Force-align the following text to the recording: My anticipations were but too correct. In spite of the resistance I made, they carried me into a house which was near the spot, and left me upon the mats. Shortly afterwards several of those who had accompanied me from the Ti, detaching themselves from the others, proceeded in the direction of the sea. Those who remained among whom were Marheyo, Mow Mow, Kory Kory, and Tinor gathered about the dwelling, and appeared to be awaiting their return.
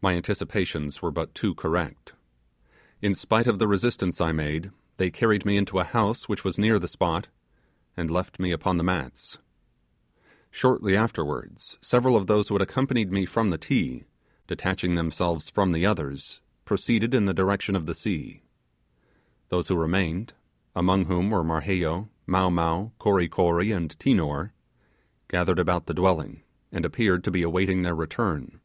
My 0.00 0.12
anticipations 0.14 1.02
were 1.02 1.10
but 1.10 1.34
too 1.34 1.56
correct. 1.56 2.12
In 3.02 3.16
spite 3.16 3.48
of 3.48 3.58
the 3.58 3.66
resistance 3.66 4.20
I 4.20 4.30
made, 4.30 4.70
they 4.96 5.10
carried 5.10 5.44
me 5.44 5.56
into 5.56 5.80
a 5.80 5.84
house 5.84 6.28
which 6.28 6.44
was 6.44 6.56
near 6.56 6.78
the 6.78 6.86
spot, 6.86 7.26
and 7.96 8.08
left 8.08 8.38
me 8.38 8.52
upon 8.52 8.76
the 8.76 8.84
mats. 8.84 9.38
Shortly 10.52 10.94
afterwards 10.94 11.80
several 11.82 12.14
of 12.14 12.28
those 12.28 12.46
who 12.46 12.54
had 12.54 12.62
accompanied 12.62 13.10
me 13.10 13.26
from 13.26 13.50
the 13.50 13.58
Ti, 13.58 14.04
detaching 14.46 14.94
themselves 14.94 15.50
from 15.50 15.72
the 15.72 15.84
others, 15.84 16.40
proceeded 16.64 17.12
in 17.12 17.24
the 17.24 17.34
direction 17.34 17.74
of 17.74 17.86
the 17.86 17.94
sea. 17.94 18.44
Those 19.48 19.66
who 19.66 19.74
remained 19.74 20.32
among 20.76 21.06
whom 21.06 21.30
were 21.30 21.42
Marheyo, 21.42 22.08
Mow 22.24 22.50
Mow, 22.50 22.92
Kory 23.00 23.28
Kory, 23.28 23.72
and 23.72 23.98
Tinor 23.98 24.52
gathered 25.26 25.58
about 25.58 25.86
the 25.86 25.94
dwelling, 25.94 26.44
and 26.70 26.84
appeared 26.84 27.24
to 27.24 27.32
be 27.32 27.42
awaiting 27.42 27.82
their 27.82 27.96
return. 27.96 28.60